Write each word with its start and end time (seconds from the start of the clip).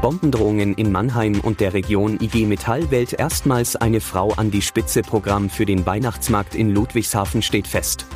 Bombendrohungen 0.00 0.74
in 0.74 0.92
Mannheim 0.92 1.40
und 1.40 1.60
der 1.60 1.74
Region 1.74 2.18
IG 2.20 2.46
Metall 2.46 2.90
wählt 2.90 3.12
erstmals 3.12 3.76
eine 3.76 4.00
Frau 4.00 4.32
an 4.32 4.50
die 4.50 4.62
Spitze 4.62 5.02
Programm 5.02 5.50
für 5.50 5.66
den 5.66 5.86
Weihnachtsmarkt 5.86 6.54
in 6.54 6.70
Ludwigshafen 6.70 7.42
steht 7.42 7.66
fest. 7.66 8.06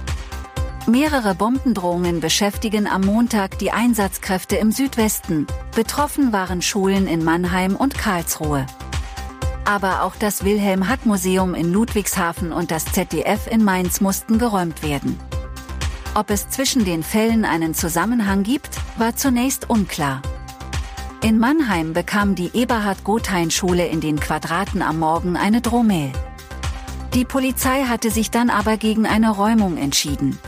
Mehrere 0.87 1.35
Bombendrohungen 1.35 2.21
beschäftigen 2.21 2.87
am 2.87 3.03
Montag 3.03 3.59
die 3.59 3.71
Einsatzkräfte 3.71 4.57
im 4.57 4.73
Südwesten. 4.73 5.47
Betroffen 5.75 6.33
waren 6.33 6.63
Schulen 6.63 7.07
in 7.07 7.23
Mannheim 7.23 7.77
und 7.77 7.97
Karlsruhe. 7.97 8.67
Aber 9.65 10.03
auch 10.03 10.17
das 10.17 10.45
Wilhelm-Hack-Museum 10.45 11.55
in 11.55 11.73
Ludwigshafen 11.73 12.53
und 12.53 12.71
das 12.71 12.87
ZDF 12.87 13.47
in 13.47 13.63
Mainz 13.63 14.01
mussten 14.01 14.39
geräumt 14.39 14.83
werden. 14.83 15.19
Ob 16.15 16.31
es 16.31 16.49
zwischen 16.49 16.85
den 16.85 17.03
Fällen 17.05 17.45
einen 17.45 17.73
Zusammenhang 17.75 18.43
gibt, 18.43 18.71
war 18.99 19.15
zunächst 19.15 19.71
unklar. 19.71 20.23
In 21.23 21.39
Mannheim 21.39 21.93
bekam 21.93 22.35
die 22.35 22.51
Eberhard-Gothein-Schule 22.55 23.87
in 23.87 24.01
den 24.01 24.19
Quadraten 24.19 24.81
am 24.81 24.99
Morgen 24.99 25.37
eine 25.37 25.61
Drohmail. 25.61 26.13
Die 27.13 27.27
Polizei 27.27 27.83
hatte 27.83 28.11
sich 28.11 28.31
dann 28.31 28.49
aber 28.49 28.79
gegen 28.79 29.05
eine 29.05 29.31
Räumung 29.31 29.77
entschieden. 29.77 30.39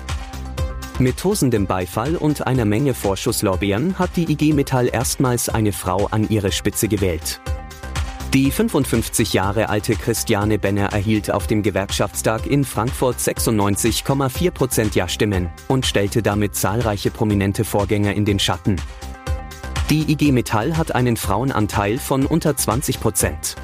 Mit 0.99 1.19
tosendem 1.19 1.67
Beifall 1.67 2.17
und 2.17 2.47
einer 2.47 2.65
Menge 2.65 2.95
Vorschusslorbeeren 2.95 3.99
hat 3.99 4.17
die 4.17 4.33
IG 4.33 4.55
Metall 4.55 4.89
erstmals 4.91 5.51
eine 5.51 5.73
Frau 5.73 6.07
an 6.11 6.31
ihre 6.31 6.53
Spitze 6.53 6.89
gewählt. 6.89 7.43
Die 8.33 8.51
55 8.51 9.35
Jahre 9.35 9.69
alte 9.69 9.95
Christiane 9.95 10.59
Benner 10.59 10.87
erhielt 10.87 11.31
auf 11.31 11.47
dem 11.47 11.63
Gewerkschaftstag 11.63 12.47
in 12.47 12.65
Frankfurt 12.65 13.19
96,4 13.19 14.51
Prozent 14.51 14.95
Ja-Stimmen 14.95 15.51
und 15.69 15.85
stellte 15.85 16.23
damit 16.23 16.55
zahlreiche 16.55 17.11
prominente 17.11 17.65
Vorgänger 17.65 18.15
in 18.15 18.25
den 18.25 18.39
Schatten. 18.39 18.77
Die 19.91 20.11
IG 20.11 20.33
Metall 20.33 20.77
hat 20.77 20.95
einen 20.95 21.17
Frauenanteil 21.17 21.99
von 21.99 22.25
unter 22.25 22.57
20 22.57 23.01
Prozent. 23.01 23.57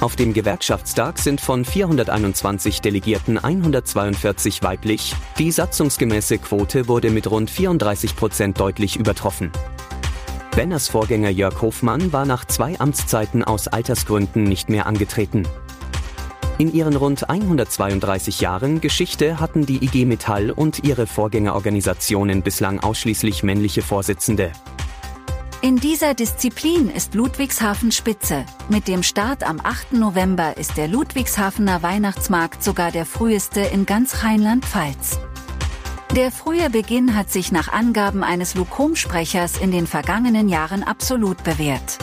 Auf 0.00 0.16
dem 0.16 0.32
Gewerkschaftstag 0.32 1.18
sind 1.18 1.40
von 1.40 1.64
421 1.64 2.80
Delegierten 2.80 3.38
142 3.38 4.62
weiblich. 4.62 5.14
Die 5.38 5.50
satzungsgemäße 5.50 6.38
Quote 6.38 6.88
wurde 6.88 7.10
mit 7.10 7.30
rund 7.30 7.50
34 7.50 8.16
Prozent 8.16 8.60
deutlich 8.60 8.96
übertroffen. 8.96 9.50
Benners 10.54 10.88
Vorgänger 10.88 11.30
Jörg 11.30 11.60
Hofmann 11.62 12.12
war 12.12 12.26
nach 12.26 12.44
zwei 12.44 12.78
Amtszeiten 12.78 13.44
aus 13.44 13.68
Altersgründen 13.68 14.44
nicht 14.44 14.68
mehr 14.68 14.86
angetreten. 14.86 15.48
In 16.58 16.72
ihren 16.72 16.94
rund 16.94 17.28
132 17.28 18.40
Jahren 18.40 18.80
Geschichte 18.80 19.40
hatten 19.40 19.66
die 19.66 19.84
IG 19.84 20.04
Metall 20.04 20.50
und 20.50 20.84
ihre 20.84 21.06
Vorgängerorganisationen 21.06 22.42
bislang 22.42 22.78
ausschließlich 22.78 23.42
männliche 23.42 23.82
Vorsitzende. 23.82 24.52
In 25.64 25.76
dieser 25.76 26.12
Disziplin 26.12 26.90
ist 26.90 27.14
Ludwigshafen 27.14 27.90
Spitze. 27.90 28.44
Mit 28.68 28.86
dem 28.86 29.02
Start 29.02 29.42
am 29.42 29.62
8. 29.64 29.94
November 29.94 30.58
ist 30.58 30.76
der 30.76 30.88
Ludwigshafener 30.88 31.82
Weihnachtsmarkt 31.82 32.62
sogar 32.62 32.92
der 32.92 33.06
früheste 33.06 33.60
in 33.60 33.86
ganz 33.86 34.22
Rheinland-Pfalz. 34.22 35.18
Der 36.14 36.30
frühe 36.30 36.68
Beginn 36.68 37.16
hat 37.16 37.30
sich 37.30 37.50
nach 37.50 37.72
Angaben 37.72 38.22
eines 38.22 38.54
Lukom-Sprechers 38.54 39.56
in 39.56 39.70
den 39.70 39.86
vergangenen 39.86 40.50
Jahren 40.50 40.82
absolut 40.82 41.42
bewährt. 41.44 41.96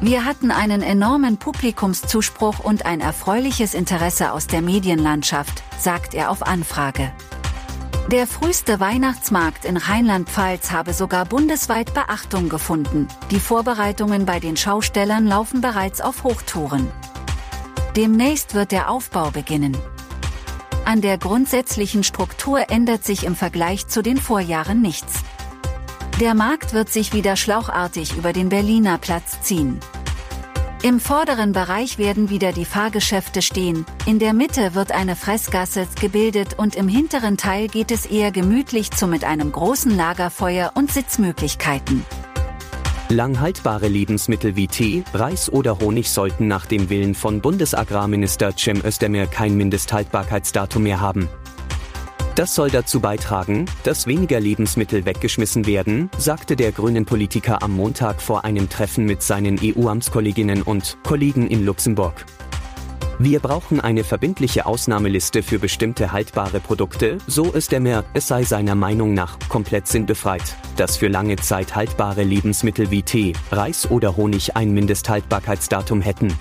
Wir 0.00 0.24
hatten 0.24 0.50
einen 0.50 0.80
enormen 0.80 1.36
Publikumszuspruch 1.36 2.58
und 2.58 2.86
ein 2.86 3.02
erfreuliches 3.02 3.74
Interesse 3.74 4.32
aus 4.32 4.46
der 4.46 4.62
Medienlandschaft, 4.62 5.62
sagt 5.78 6.14
er 6.14 6.30
auf 6.30 6.42
Anfrage. 6.42 7.12
Der 8.10 8.26
früheste 8.26 8.78
Weihnachtsmarkt 8.80 9.64
in 9.64 9.76
Rheinland-Pfalz 9.76 10.70
habe 10.70 10.92
sogar 10.92 11.24
bundesweit 11.24 11.94
Beachtung 11.94 12.48
gefunden. 12.48 13.08
Die 13.30 13.40
Vorbereitungen 13.40 14.26
bei 14.26 14.38
den 14.38 14.56
Schaustellern 14.56 15.26
laufen 15.26 15.60
bereits 15.60 16.00
auf 16.00 16.24
Hochtouren. 16.24 16.88
Demnächst 17.96 18.54
wird 18.54 18.72
der 18.72 18.90
Aufbau 18.90 19.30
beginnen. 19.30 19.76
An 20.84 21.00
der 21.00 21.16
grundsätzlichen 21.16 22.02
Struktur 22.02 22.70
ändert 22.70 23.04
sich 23.04 23.24
im 23.24 23.36
Vergleich 23.36 23.86
zu 23.86 24.02
den 24.02 24.18
Vorjahren 24.18 24.82
nichts. 24.82 25.20
Der 26.20 26.34
Markt 26.34 26.74
wird 26.74 26.90
sich 26.90 27.14
wieder 27.14 27.36
schlauchartig 27.36 28.16
über 28.16 28.32
den 28.32 28.48
Berliner 28.48 28.98
Platz 28.98 29.40
ziehen. 29.40 29.80
Im 30.84 30.98
vorderen 30.98 31.52
Bereich 31.52 31.96
werden 31.96 32.28
wieder 32.28 32.50
die 32.50 32.64
Fahrgeschäfte 32.64 33.40
stehen, 33.40 33.86
in 34.04 34.18
der 34.18 34.32
Mitte 34.32 34.74
wird 34.74 34.90
eine 34.90 35.14
Fressgasse 35.14 35.86
gebildet 36.00 36.58
und 36.58 36.74
im 36.74 36.88
hinteren 36.88 37.36
Teil 37.36 37.68
geht 37.68 37.92
es 37.92 38.04
eher 38.04 38.32
gemütlich 38.32 38.90
zu 38.90 39.06
mit 39.06 39.22
einem 39.22 39.52
großen 39.52 39.96
Lagerfeuer 39.96 40.72
und 40.74 40.90
Sitzmöglichkeiten. 40.90 42.04
Langhaltbare 43.10 43.86
Lebensmittel 43.86 44.56
wie 44.56 44.66
Tee, 44.66 45.04
Reis 45.14 45.52
oder 45.52 45.78
Honig 45.78 46.10
sollten 46.10 46.48
nach 46.48 46.66
dem 46.66 46.90
Willen 46.90 47.14
von 47.14 47.40
Bundesagrarminister 47.40 48.56
Cem 48.56 48.84
Özdemir 48.84 49.28
kein 49.28 49.56
Mindesthaltbarkeitsdatum 49.56 50.82
mehr 50.82 51.00
haben. 51.00 51.28
Das 52.34 52.54
soll 52.54 52.70
dazu 52.70 53.00
beitragen, 53.00 53.66
dass 53.84 54.06
weniger 54.06 54.40
Lebensmittel 54.40 55.04
weggeschmissen 55.04 55.66
werden, 55.66 56.08
sagte 56.16 56.56
der 56.56 56.72
grünen 56.72 57.04
Politiker 57.04 57.62
am 57.62 57.72
Montag 57.72 58.22
vor 58.22 58.46
einem 58.46 58.70
Treffen 58.70 59.04
mit 59.04 59.22
seinen 59.22 59.60
EU-Amtskolleginnen 59.62 60.62
und 60.62 60.96
Kollegen 61.04 61.46
in 61.48 61.66
Luxemburg. 61.66 62.24
Wir 63.18 63.38
brauchen 63.40 63.80
eine 63.80 64.02
verbindliche 64.02 64.64
Ausnahmeliste 64.64 65.42
für 65.42 65.58
bestimmte 65.58 66.10
haltbare 66.10 66.58
Produkte, 66.60 67.18
so 67.26 67.52
ist 67.52 67.72
er 67.74 67.80
mehr, 67.80 68.02
es 68.14 68.28
sei 68.28 68.44
seiner 68.44 68.74
Meinung 68.74 69.12
nach 69.12 69.38
komplett 69.50 69.86
sinnbefreit, 69.86 70.56
dass 70.76 70.96
für 70.96 71.08
lange 71.08 71.36
Zeit 71.36 71.76
haltbare 71.76 72.22
Lebensmittel 72.24 72.90
wie 72.90 73.02
Tee, 73.02 73.34
Reis 73.50 73.90
oder 73.90 74.16
Honig 74.16 74.56
ein 74.56 74.72
Mindesthaltbarkeitsdatum 74.72 76.00
hätten. 76.00 76.32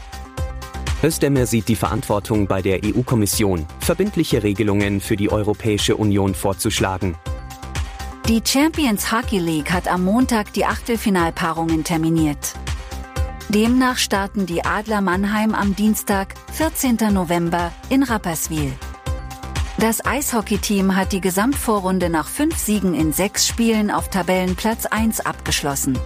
Özdemir 1.03 1.47
sieht 1.47 1.67
die 1.67 1.75
Verantwortung 1.75 2.45
bei 2.45 2.61
der 2.61 2.81
EU-Kommission, 2.85 3.65
verbindliche 3.79 4.43
Regelungen 4.43 5.01
für 5.01 5.15
die 5.15 5.31
Europäische 5.31 5.95
Union 5.95 6.35
vorzuschlagen. 6.35 7.15
Die 8.27 8.41
Champions 8.45 9.11
Hockey 9.11 9.39
League 9.39 9.71
hat 9.71 9.87
am 9.87 10.05
Montag 10.05 10.53
die 10.53 10.63
Achtelfinalpaarungen 10.63 11.83
terminiert. 11.83 12.53
Demnach 13.49 13.97
starten 13.97 14.45
die 14.45 14.63
Adler 14.63 15.01
Mannheim 15.01 15.55
am 15.55 15.75
Dienstag, 15.75 16.35
14. 16.53 17.11
November, 17.11 17.71
in 17.89 18.03
Rapperswil. 18.03 18.71
Das 19.79 20.05
Eishockeyteam 20.05 20.95
hat 20.95 21.13
die 21.13 21.21
Gesamtvorrunde 21.21 22.11
nach 22.11 22.27
fünf 22.27 22.57
Siegen 22.57 22.93
in 22.93 23.11
sechs 23.11 23.47
Spielen 23.47 23.89
auf 23.89 24.09
Tabellenplatz 24.09 24.85
1 24.85 25.21
abgeschlossen. 25.21 25.97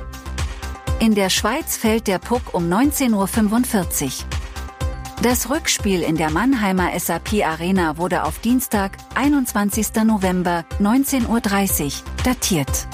In 0.99 1.13
der 1.13 1.29
Schweiz 1.29 1.75
fällt 1.75 2.07
der 2.07 2.19
Puck 2.19 2.53
um 2.53 2.71
19.45 2.71 3.13
Uhr. 3.13 4.34
Das 5.21 5.49
Rückspiel 5.49 6.01
in 6.01 6.17
der 6.17 6.29
Mannheimer 6.29 6.97
SAP 6.99 7.43
Arena 7.43 7.97
wurde 7.97 8.23
auf 8.23 8.39
Dienstag, 8.39 8.97
21. 9.15 10.03
November, 10.03 10.65
19.30 10.79 11.27
Uhr, 11.27 11.91
datiert. 12.23 12.87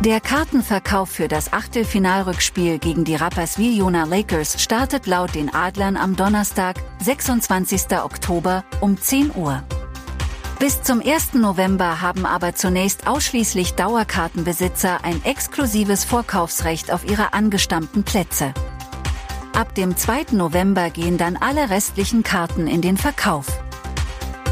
Der 0.00 0.20
Kartenverkauf 0.20 1.08
für 1.10 1.28
das 1.28 1.52
Achtelfinalrückspiel 1.52 2.78
gegen 2.78 3.04
die 3.04 3.14
Rapperswil-Jona 3.14 4.04
Lakers 4.04 4.62
startet 4.62 5.06
laut 5.06 5.34
den 5.34 5.54
Adlern 5.54 5.96
am 5.96 6.16
Donnerstag, 6.16 6.76
26. 7.02 7.98
Oktober, 8.02 8.64
um 8.80 9.00
10 9.00 9.34
Uhr. 9.34 9.62
Bis 10.58 10.82
zum 10.82 11.00
1. 11.00 11.34
November 11.34 12.00
haben 12.00 12.26
aber 12.26 12.54
zunächst 12.54 13.06
ausschließlich 13.06 13.74
Dauerkartenbesitzer 13.74 15.04
ein 15.04 15.22
exklusives 15.24 16.04
Vorkaufsrecht 16.04 16.90
auf 16.90 17.08
ihre 17.08 17.34
angestammten 17.34 18.04
Plätze. 18.04 18.52
Ab 19.56 19.74
dem 19.74 19.96
2. 19.96 20.32
November 20.32 20.90
gehen 20.90 21.16
dann 21.16 21.38
alle 21.38 21.70
restlichen 21.70 22.22
Karten 22.22 22.66
in 22.66 22.82
den 22.82 22.98
Verkauf. 22.98 23.46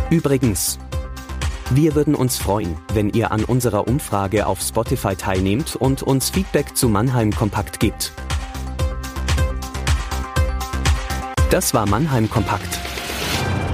Übrigens, 0.09 0.79
wir 1.69 1.95
würden 1.95 2.15
uns 2.15 2.39
freuen, 2.39 2.79
wenn 2.95 3.11
ihr 3.11 3.31
an 3.31 3.45
unserer 3.45 3.87
Umfrage 3.87 4.47
auf 4.47 4.63
Spotify 4.63 5.15
teilnehmt 5.15 5.77
und 5.77 6.03
uns 6.03 6.31
Feedback 6.31 6.75
zu 6.75 6.89
Mannheim 6.89 7.33
Kompakt 7.33 7.81
gibt. 7.81 8.13
Das 11.51 11.75
war 11.75 11.87
Mannheim 11.87 12.31
Kompakt. 12.31 12.81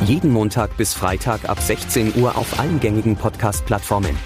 Jeden 0.05 0.33
Montag 0.33 0.77
bis 0.77 0.95
Freitag 0.95 1.49
ab 1.49 1.61
16 1.61 2.21
Uhr 2.21 2.37
auf 2.37 2.59
allen 2.59 2.81
gängigen 2.81 3.15
Podcast-Plattformen. 3.15 4.19